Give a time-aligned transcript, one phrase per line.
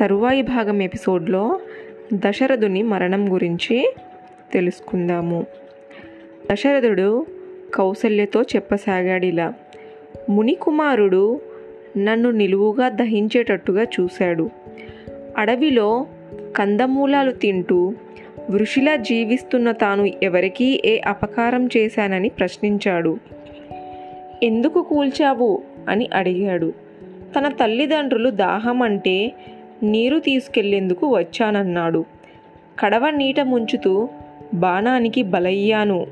[0.00, 1.60] తరువాయి భాగం ఎపిసోడ్లో
[2.14, 3.94] దశరథుని మరణం గురించి
[4.52, 5.46] తెలుసుకుందాము.
[6.52, 7.26] దశరథుడు
[7.74, 9.54] కౌసల్యతో చెప్పసాగాడిలా
[10.30, 11.40] మునికుమారుడు
[11.98, 14.50] నన్ను నిలువుగా దహించేటట్టుగా చూశాడు.
[15.36, 16.06] అడవిలో
[16.56, 17.94] కందమూలాలు తింటూ
[18.50, 23.18] వృషిలా జీవిస్తున్న తాను ఎవరికీ ఏ అపకారం చేశానని ప్రశ్నించాడు.
[24.42, 25.62] ఎందుకు కూల్చావు?
[25.88, 26.72] అని అడిగాడు.
[27.38, 29.32] తన తల్లిదండ్రులు దాహం అంటే
[29.82, 32.04] నీరు తీసుకెళ్ళేందుకు వచ్చానన్నాడు.
[32.80, 34.08] కడవ నీట ముంచుతూ
[34.54, 36.06] బాణానికి బలయ్యాను.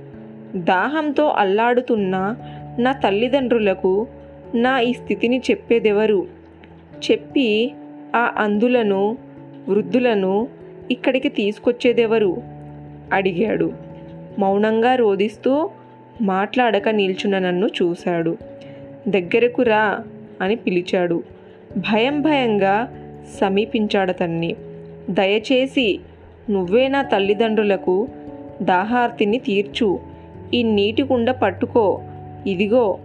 [0.55, 2.37] దాహంతో అల్లాడుతున్న
[2.79, 4.07] నా తల్లిదండ్రులకు
[4.55, 6.27] నా ఈ స్థితిని చెప్పేదెవరు?
[7.11, 7.75] చెప్పి
[8.17, 9.19] ఆ అందులను
[9.69, 10.49] వృద్ధులను
[10.91, 12.43] ఇక్కడికి తీసుకొచ్చేదెవరు?
[13.13, 13.73] అడిగాడు.
[14.39, 15.71] మౌనంగా రోదిస్తూ
[16.21, 18.37] మాట్లాడక నిల్చున్న నన్ను చూశాడు.
[19.09, 20.01] దగ్గరకు రా
[20.41, 21.23] అని పిలిచాడు.
[21.77, 23.05] భయం భయంగా
[23.41, 24.57] సమీపించాడతన్ని
[25.11, 26.01] దయచేసి
[26.51, 28.09] నువ్వే నా తల్లిదండ్రులకు
[28.63, 30.01] దాహార్తిని తీర్చు.
[30.55, 32.01] ఈ నీటి గుండ పట్టుకో.
[32.47, 32.99] ఇదిగో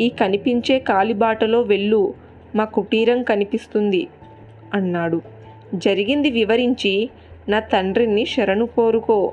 [0.00, 2.14] ఈ కనిపించే కాలిబాటలో వెళ్ళు.
[2.54, 4.06] మా కుటీరం కనిపిస్తుంది
[4.74, 5.20] అన్నాడు.
[5.74, 7.10] జరిగింది వివరించి
[7.48, 9.32] నా తండ్రిని శరణు కోరుకో.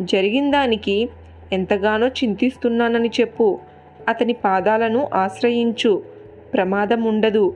[0.00, 1.08] జరిగిందానికి
[1.52, 3.58] ఎంతగానో చింతిస్తున్నానని చెప్పు.
[4.08, 6.02] అతని పాదాలను ఆశ్రయించు.
[6.54, 7.54] ప్రమాదం ఉండదు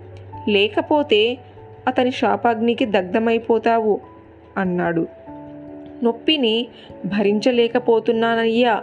[0.48, 1.38] లేకపోతే
[1.88, 4.00] అతని శాపాగ్నికి దగ్ధమైపోతావు
[4.58, 5.06] అన్నాడు.
[6.02, 6.66] నొప్పిని
[7.06, 8.82] భరించలేకపోతున్నానయ్యా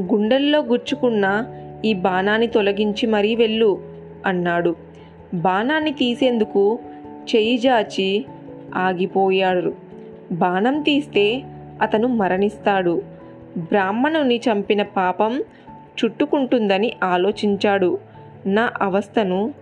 [0.00, 1.46] గుండెల్లో గుచ్చుకున్న
[1.84, 3.80] ఈ బాణాన్ని తొలగించి మరీ వెళ్ళు
[4.26, 4.76] అన్నాడు.
[5.34, 6.78] బాణాన్ని తీసేందుకు
[7.36, 8.24] చెయ్యి జాచి
[8.74, 9.74] ఆగిపోయాడు.
[10.32, 11.42] బాణం తీస్తే
[11.82, 13.02] అతను మరణిస్తాడు.
[13.56, 15.42] బ్రాహ్మణుని చంపిన పాపం
[16.04, 17.98] చుట్టుకుంటుందని ఆలోచించాడు.
[18.46, 19.54] నా అవస్థను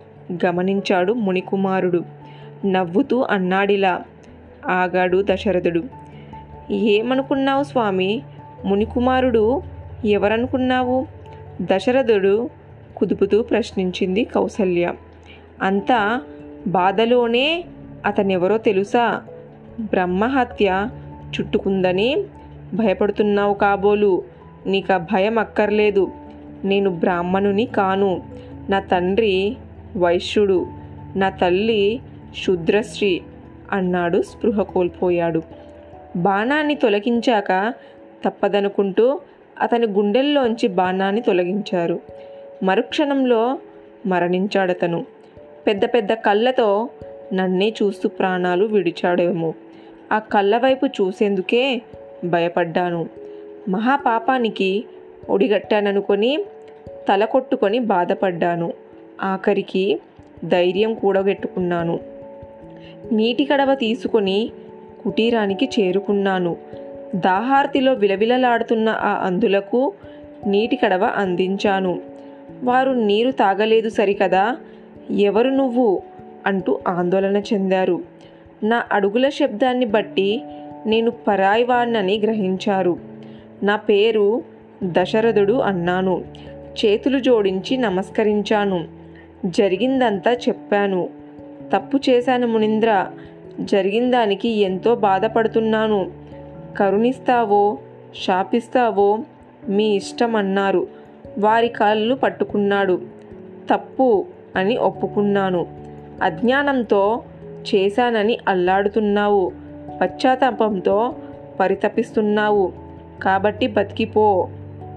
[0.46, 2.17] గమనించాడు మునికుమారుడు.
[2.66, 4.02] నవ్వుతూ అన్నాడిలా.
[4.66, 5.84] ఆగాడు దశరథుడు.
[6.72, 8.22] ఏమనుకున్నావు స్వామి?
[8.64, 9.62] మునికుమారుడు
[10.04, 11.06] ఎవరనుకున్నావు?
[11.62, 12.50] దశరథుడు
[12.96, 14.92] కుదుపుతూ ప్రశ్నించింది కౌసల్య.
[15.62, 16.20] అంతా
[16.66, 17.64] బాధలోనే
[18.06, 19.22] అతనెవరో తెలుసా?
[19.80, 20.88] బ్రహ్మహత్య
[21.28, 22.24] చుట్టుకుందని
[22.74, 24.22] భయపడుతున్నావు కాబోలు.
[24.66, 26.10] నీకు ఆ భయం అక్కర్లేదు.
[26.64, 28.22] నేను బ్రాహ్మణుని కాను.
[28.70, 29.56] నా తండ్రి
[29.96, 30.66] వైశ్యుడు.
[31.16, 32.00] నా తల్లి
[32.36, 33.20] శుద్రశ్రీ
[33.72, 35.42] అన్నాడు స్పృహ కోల్పోయాడు.
[36.16, 37.74] బాణాన్ని తొలగించాక
[38.24, 39.20] తప్పదనుకుంటూ
[39.60, 42.00] అతని గుండెల్లోంచి బాణాన్ని తొలగించారు.
[42.62, 43.58] మరుక్షణంలో
[44.06, 45.06] మరణించాడతను.
[45.66, 46.88] పెద్ద పెద్ద కళ్ళతో
[47.34, 49.54] నన్నే చూస్తూ ప్రాణాలు విడిచాడేమో.
[50.12, 51.82] ఆ కళ్ళ వైపు చూసేందుకే
[52.24, 53.08] భయపడ్డాను.
[53.68, 54.84] మహాపాపానికి
[55.30, 56.44] ఒడిగట్టాననుకొని
[57.08, 58.72] తల కొట్టుకొని బాధపడ్డాను.
[59.22, 60.00] ఆఖరికి
[60.44, 62.17] ధైర్యం కూడగెట్టుకున్నాను.
[63.12, 64.50] నీటి కడవ తీసుకొని
[65.04, 66.56] కుటీరానికి చేరుకున్నాను.
[67.14, 69.92] దాహార్తిలో విలవిలలాడుతున్న ఆ అందులకు
[70.46, 72.00] నీటి కడవ అందించాను.
[72.62, 74.56] వారు నీరు తాగలేదు సరికదా?
[75.10, 76.02] ఎవరు నువ్వు?
[76.46, 78.02] అంటూ ఆందోళన చెందారు.
[78.62, 80.42] నా అడుగుల శబ్దాన్ని బట్టి
[80.86, 82.98] నేను పరాయివాణ్ణని గ్రహించారు.
[83.62, 84.42] నా పేరు
[84.84, 86.24] దశరథుడు అన్నాను.
[86.84, 88.84] చేతులు జోడించి నమస్కరించాను.
[89.46, 91.08] జరిగిందంతా చెప్పాను.
[91.72, 93.06] తప్పు చేశాను మునింద్ర.
[93.60, 96.10] జరిగిన దానికి ఎంతో బాధపడుతున్నాను.
[96.76, 97.78] కరుణిస్తావో
[98.26, 99.18] శాపిస్తావో
[99.68, 100.86] మీ ఇష్టం అన్నారు.
[101.38, 103.00] వారి కాళ్ళు పట్టుకున్నాడు.
[103.74, 104.26] తప్పు
[104.56, 105.66] అని ఒప్పుకున్నాను.
[106.22, 107.22] అజ్ఞానంతో
[107.74, 109.52] చేశానని అల్లాడుతున్నావు.
[110.00, 111.14] పశ్చాత్తాపంతో
[111.60, 112.72] పరితపిస్తున్నావు.
[113.22, 114.48] కాబట్టి బతికిపో.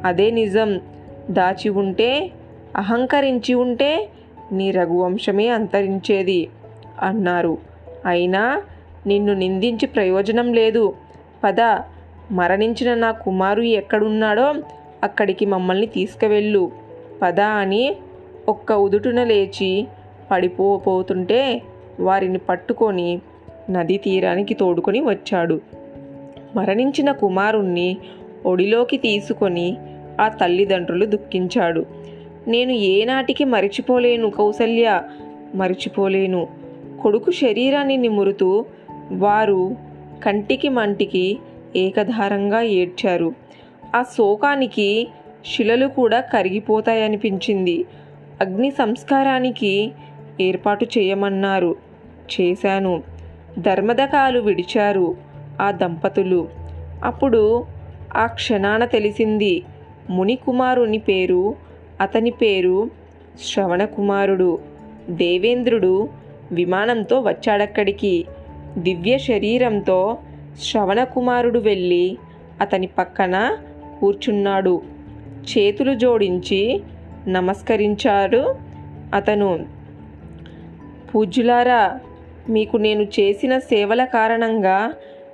[0.05, 0.81] అదే నిజం.
[1.29, 2.31] దాచి ఉంటే
[2.75, 4.09] అహంకరించి ఉంటే
[4.51, 6.49] నీ రఘువంశమే అంతరించేది.
[7.01, 7.57] అన్నారు.
[8.05, 8.61] అయినా
[9.07, 10.93] నిన్ను నిందించి ప్రయోజనం లేదు.
[11.43, 11.61] పద
[12.31, 14.53] మరణించిన నా కుమారు ఎక్కడున్నాడో
[15.03, 16.71] అక్కడికి మమ్మల్ని తీసుకువెళ్ళు.
[17.21, 17.95] పద అని
[18.49, 19.87] ఒక్క ఉదుటున లేచి
[20.31, 21.61] పడిపోతుంటే
[21.99, 23.21] వారిని పట్టుకొని
[23.69, 25.61] నదీ తీరానికి తోడుకొని వచ్చాడు.
[26.55, 27.97] మరణించిన కుమారుణ్ణి
[28.45, 29.77] ఒడిలోకి తీసుకొని
[30.21, 31.85] ఆ తల్లిదండ్రులు దుఃఖించాడు.
[32.47, 35.01] నేను ఏనాటికి మరిచిపోలేను కౌసల్య
[35.55, 36.60] మరిచిపోలేను.
[37.01, 38.65] కొడుకు శరీరాన్ని నిమురుతూ
[39.11, 39.75] వారు
[40.23, 41.39] కంటికి మంటికి
[41.75, 43.33] ఏకధారంగా ఏడ్చారు.
[43.95, 45.07] ఆ శోకానికి
[45.45, 47.85] శిలలు కూడా కరిగిపోతాయనిపించింది.
[48.41, 49.91] అగ్ని సంస్కారానికి
[50.41, 51.75] ఏర్పాటు చేయమన్నారు.
[52.41, 53.03] చేశాను.
[53.59, 55.15] ధర్మదకాలు విడిచారు
[55.61, 56.49] ఆ దంపతులు.
[57.03, 57.65] అప్పుడు
[58.15, 59.63] ఆ క్షణాన తెలిసింది.
[60.09, 61.55] మునికుమారుని పేరు
[62.01, 62.89] అతని పేరు
[63.41, 64.59] శ్రవణకుమారుడు.
[65.09, 66.09] దేవేంద్రుడు
[66.51, 68.25] విమానంతో వచ్చాడక్కడికి.
[68.77, 70.17] దివ్య శరీరంతో
[70.61, 72.17] శ్రవణకుమారుడు వెళ్ళి
[72.61, 73.57] అతని పక్కన
[73.99, 74.81] కూర్చున్నాడు.
[75.57, 76.81] చేతులు జోడించి
[77.27, 78.55] నమస్కరించాడు.
[79.13, 79.65] అతను
[81.15, 81.99] పూజ్యులారా
[82.49, 84.93] మీకు నేను చేసిన సేవల కారణంగా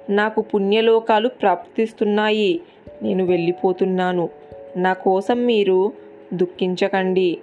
[0.09, 2.61] నాకు పుణ్యలోకాలు ప్రాప్తిస్తున్నాయి.
[3.03, 4.29] నేను వెళ్ళిపోతున్నాను.
[4.77, 5.93] నా కోసం మీరు
[6.33, 7.37] దుఃఖించకండి.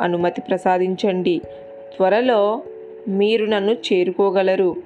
[0.00, 1.38] అనుమతి ప్రసాదించండి.
[1.96, 2.62] త్వరలో
[3.08, 4.76] మీరు నన్ను చేరుకోగలరు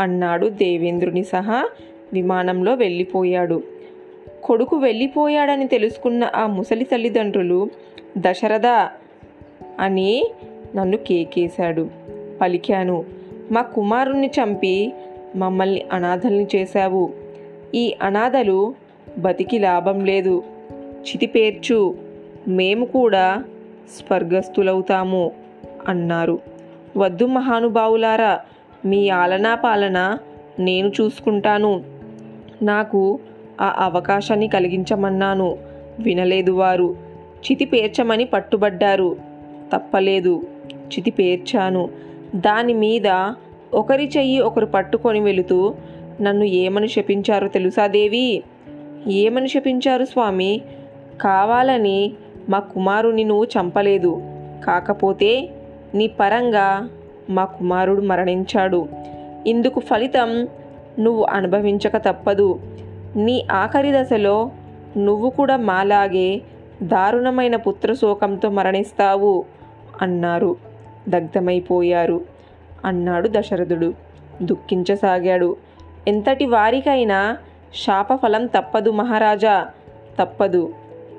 [0.00, 1.68] అన్నాడు దేవేంద్రుని సహా
[2.12, 3.62] విమానంలో వెళ్ళిపోయాడు.
[4.44, 7.70] కొడుకు వెళ్ళిపోయాడని తెలుసుకున్న ఆ ముసలి తల్లిదండ్రులు
[8.18, 8.66] దశరథ
[9.80, 10.30] అని
[10.76, 11.90] నన్ను కేకేశాడు.
[12.40, 13.04] పలికాను
[13.52, 14.92] మా కుమారుణ్ణి చంపి
[15.36, 17.12] మమ్మల్ని అనాథల్ని చేశావు.
[17.74, 18.74] ఈ అనాథలు
[19.18, 20.44] బతికి లాభం లేదు.
[20.82, 21.96] చితిపేర్చు.
[22.48, 23.44] మేము కూడా
[23.96, 25.30] స్వర్గస్థులవుతాము
[25.88, 26.57] అన్నారు.
[26.96, 28.40] వద్దు మహానుభావులారా
[28.84, 30.18] మీ ఆలనా పాలన
[30.58, 31.82] నేను చూసుకుంటాను.
[32.62, 33.20] నాకు
[33.60, 35.58] ఆ అవకాశాన్ని కలిగించమన్నాను.
[35.98, 36.96] వినలేదు వారు.
[37.50, 39.16] చితి పేర్చమని పట్టుబడ్డారు.
[39.72, 40.42] తప్పలేదు.
[40.74, 41.88] చితి పేర్చాను.
[42.34, 43.32] దాని మీద
[43.74, 45.74] ఒకరి చెయ్యి ఒకరు పట్టుకొని వెళుతూ
[46.20, 48.42] నన్ను ఏమని శపించారో తెలుసా దేవి?
[49.08, 50.60] ఏమని శపించారు స్వామి?
[51.20, 52.12] కావాలని
[52.48, 54.22] మా కుమారుని నువ్వు చంపలేదు.
[54.66, 55.48] కాకపోతే
[55.94, 56.88] నీ పరంగా
[57.30, 58.88] మా కుమారుడు మరణించాడు.
[59.46, 60.48] ఇందుకు ఫలితం
[60.98, 62.60] నువ్వు అనుభవించక తప్పదు.
[63.16, 64.50] నీ ఆఖరి దశలో
[64.96, 66.40] నువ్వు కూడా మాలాగే
[66.82, 69.44] దారుణమైన పుత్రశోకంతో మరణిస్తావు
[70.02, 70.56] అన్నారు.
[71.08, 72.20] దగ్ధమైపోయారు.
[72.84, 73.94] అన్నాడు దశరథుడు.
[74.42, 75.56] దుఃఖించసాగాడు.
[76.08, 77.36] ఎంతటి వారికైనా
[77.86, 79.66] శాపఫలం తప్పదు మహారాజా.
[80.22, 80.74] తప్పదు.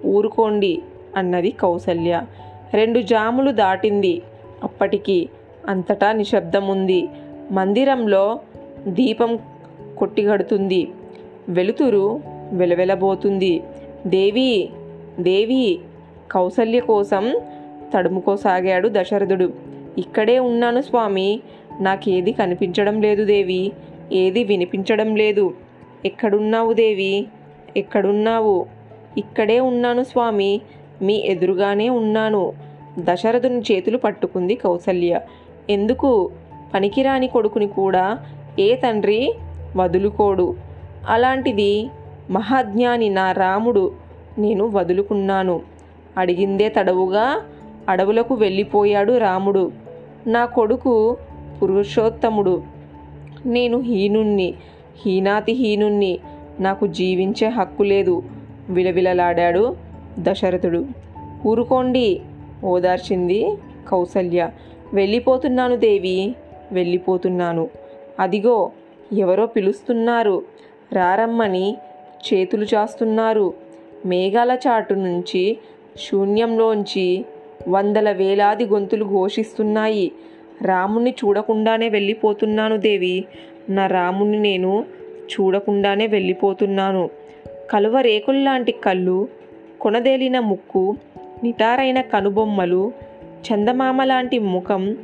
[0.06, 0.82] ఊరుకోండి
[1.16, 2.22] అన్నది కౌసల్య.
[2.74, 4.22] రెండు జాములు దాటింది.
[4.64, 5.30] అప్పటికి
[5.68, 7.08] అంతటా నిశ్శబ్దం ఉంది
[7.52, 8.40] మందిరంలో
[8.88, 9.40] దీపం
[9.98, 10.88] కొట్టిగడుతుంది.
[11.50, 12.22] వెలుతురు
[12.54, 13.64] వెలవెలబోతుంది.
[14.08, 14.70] దేవి
[15.20, 15.80] దేవి
[16.32, 17.42] కౌసల్య కోసం
[17.94, 19.54] తడుముకోసాగాడు దశరథుడు.
[19.98, 21.40] ఇక్కడే ఉన్నాను స్వామి.
[21.82, 23.72] నాకేది కనిపించడం లేదు దేవి.
[24.12, 25.54] ఏది వినిపించడం లేదు.
[26.06, 27.28] ఎక్కడున్నావు దేవి?
[27.78, 28.66] ఎక్కడున్నావు?
[29.18, 30.62] ఇక్కడే ఉన్నాను స్వామి.
[31.02, 32.54] మీ ఎదురుగానే ఉన్నాను.
[33.00, 35.20] దశరథుని చేతులు పట్టుకుంది కౌసల్య.
[35.70, 36.32] ఎందుకు?
[36.74, 38.20] పనికిరాని కొడుకుని కూడా
[38.60, 39.34] ఏ తండ్రి
[39.76, 40.56] వదులుకోడు.
[41.08, 41.90] అలాంటిది
[42.32, 43.92] మహాజ్ఞాని నా రాముడు
[44.38, 45.62] నేను వదులుకున్నాను.
[46.18, 47.42] అడిగిందే తడవుగా
[47.90, 49.72] అడవులకు వెళ్ళిపోయాడు రాముడు.
[50.28, 51.18] నా కొడుకు
[51.62, 52.64] పురుషోత్తముడు.
[53.46, 54.54] నేను హీనుణ్ణి
[55.06, 56.20] హీనాతి హీనుణ్ణి
[56.60, 58.24] నాకు జీవించే హక్కు లేదు
[58.70, 59.76] విలవిలలాడాడు
[60.20, 60.86] దశరథుడు.
[61.48, 62.22] ఊరుకోండి.
[62.64, 63.56] ఓదార్చింది
[63.90, 64.50] కౌసల్య.
[64.94, 66.36] వెళ్ళిపోతున్నాను దేవి
[66.72, 67.70] వెళ్ళిపోతున్నాను.
[68.20, 68.72] అదిగో
[69.14, 70.44] ఎవరో పిలుస్తున్నారు.
[70.94, 71.78] రారమ్మని
[72.34, 73.54] చేతులు చాస్తున్నారు.
[74.06, 75.58] మేఘాల చాటు నుంచి
[75.98, 77.26] శూన్యంలోంచి
[77.68, 80.12] వందల వేలాది గొంతులు ఘోషిస్తున్నాయి.
[80.62, 83.26] రాముణ్ణి చూడకుండానే వెళ్ళిపోతున్నాను దేవి.
[83.70, 84.86] నా రాముణ్ణి నేను
[85.34, 87.10] చూడకుండానే వెళ్ళిపోతున్నాను.
[87.72, 89.28] కలువ రేకుల్లాంటి కళ్ళు
[89.82, 90.96] కొనదేలిన ముక్కు
[91.44, 92.92] నిటారైన కనుబొమ్మలు
[93.24, 94.98] చందమామ లాంటి ముఖం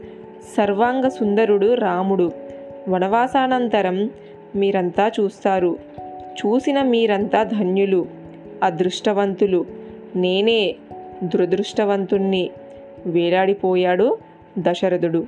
[0.58, 2.32] సర్వాంగ సుందరుడు రాముడు.
[2.90, 4.10] వనవాసానంతరం
[4.56, 5.78] మీరంతా చూస్తారు.
[6.30, 8.06] చూసిన మీరంతా ధన్యులు
[8.64, 9.66] అదృష్టవంతులు.
[10.16, 10.76] నేనే
[11.24, 12.50] దురదృష్టవంతుణ్ణి.
[13.06, 14.18] వేలాడిపోయాడు
[14.60, 15.28] దశరథుడు.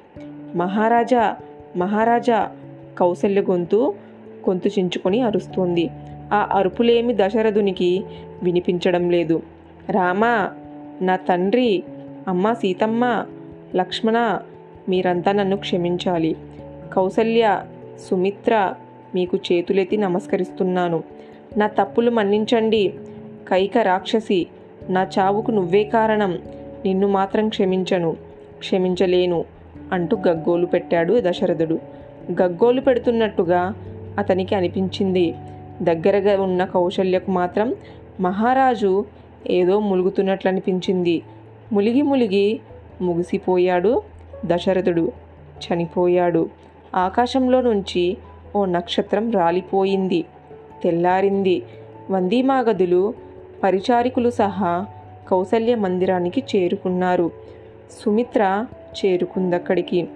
[0.56, 1.36] మహారాజా
[1.78, 2.52] మహారాజా
[2.98, 3.96] కౌసల్య గొంతు
[4.50, 5.90] గొంతు చించుకొని అరుస్తోంది.
[6.34, 8.04] ఆ అరుపులేమి దశరథునికి
[8.44, 9.42] వినిపించడం లేదు.
[9.90, 10.52] రామా
[11.02, 11.84] నా తండ్రి
[12.28, 13.26] అమ్మ సీతమ్మ
[13.76, 14.40] లక్ష్మణ
[14.90, 16.36] మీరంతా నన్ను క్షమించాలి.
[16.94, 17.62] కౌసల్య
[18.10, 18.74] సుమిత్ర
[19.16, 21.04] మీకు చేతులెత్తి నమస్కరిస్తున్నాను.
[21.58, 22.94] నా తప్పులు మన్నించండి.
[23.48, 24.48] కైక రాక్షసి
[24.90, 26.40] నా చావుకు నువ్వే కారణం.
[26.86, 28.18] నిన్ను మాత్రం క్షమించను.
[28.60, 29.46] క్షమించలేను
[29.92, 31.80] అంటూ గగ్గోలు పెట్టాడు దశరథుడు.
[32.42, 33.74] గగ్గోలు పెడుతున్నట్టుగా
[34.18, 35.36] అతనికి అనిపించింది.
[35.82, 37.76] దగ్గరగా ఉన్న కౌశల్యకు మాత్రం
[38.20, 39.06] మహారాజు
[39.48, 41.22] ఏదో ములుగుతున్నట్లు అనిపించింది
[41.72, 42.60] ములిగి ములిగి
[43.02, 44.02] ముగిసిపోయాడు
[44.46, 45.12] దశరథుడు.
[45.68, 46.50] చనిపోయాడు.
[46.96, 48.18] ఆకాశంలో నుంచి
[48.56, 50.26] ఓ నక్షత్రం రాలిపోయింది.
[50.84, 51.64] తెల్లారింది.
[52.12, 53.14] వందీమాగదులు
[53.64, 54.86] పరిచారికులు సహా
[55.30, 57.32] కౌసల్య మందిరానికి చేరుకున్నారు.
[57.92, 58.66] సుమిత్ర
[59.06, 60.08] చేరుకుందక్కడికి.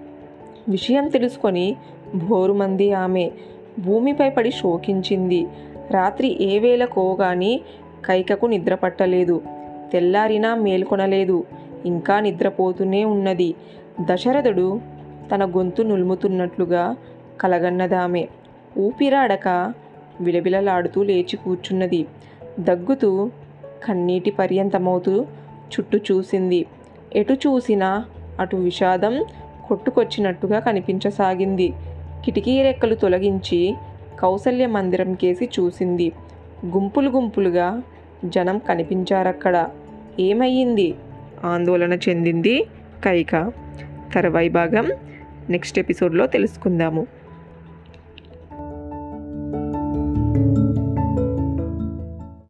[0.68, 1.76] విషయం తెలుసుకొని
[2.14, 3.30] భోరుమంది ఆమె
[3.78, 5.46] భూమిపై పడి శోకించింది.
[5.90, 7.60] రాత్రి ఏ వేళకో కోగాని
[8.06, 9.42] కైకకు నిద్ర పట్టలేదు.
[9.92, 11.44] తెల్లారినా మేల్కొనలేదు.
[11.86, 13.54] ఇంకా నిద్రపోతూనే ఉన్నది.
[14.00, 14.80] దశరథుడు
[15.34, 16.96] తన గొంతు నులుముతున్నట్లుగా
[17.40, 18.28] కలగన్నదామె.
[18.78, 19.72] ఊపిరాడక
[20.20, 22.06] విలవిలలాడుతూ లేచి కూర్చున్నది.
[22.60, 23.30] దగ్గుతూ
[23.84, 25.24] కన్నీటి పర్యంతమవుతూ
[25.72, 26.66] చుట్టూ చూసింది.
[27.14, 28.04] ఎటు చూసినా
[28.40, 29.24] అటు విషాదం
[29.68, 31.72] కొట్టుకొచ్చినట్టుగా కనిపించసాగింది.
[32.24, 33.74] కిటికీ రెక్కలు తొలగించి
[34.20, 36.12] కౌసల్య మందిరం కేసి చూసింది.
[36.66, 37.82] గుంపులు గుంపులుగా
[38.24, 39.68] జనం కనిపించారక్కడ.
[40.20, 40.94] ఏమయ్యింది?
[41.44, 42.66] ఆందోళన చెందింది
[43.04, 43.52] కైక.
[44.14, 44.92] తర్వాయి భాగం
[45.50, 47.06] నెక్స్ట్ ఎపిసోడ్లో తెలుసుకుందాము.